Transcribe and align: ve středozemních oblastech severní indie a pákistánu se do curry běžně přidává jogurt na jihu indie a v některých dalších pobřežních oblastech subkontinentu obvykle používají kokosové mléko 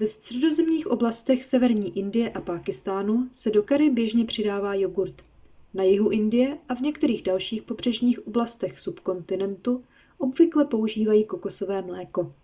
ve 0.00 0.06
středozemních 0.06 0.86
oblastech 0.86 1.44
severní 1.44 1.98
indie 1.98 2.32
a 2.32 2.40
pákistánu 2.40 3.28
se 3.32 3.50
do 3.50 3.62
curry 3.62 3.90
běžně 3.90 4.24
přidává 4.24 4.74
jogurt 4.74 5.22
na 5.74 5.82
jihu 5.82 6.10
indie 6.10 6.58
a 6.68 6.74
v 6.74 6.80
některých 6.80 7.22
dalších 7.22 7.62
pobřežních 7.62 8.26
oblastech 8.26 8.80
subkontinentu 8.80 9.84
obvykle 10.18 10.64
používají 10.64 11.24
kokosové 11.24 11.82
mléko 11.82 12.34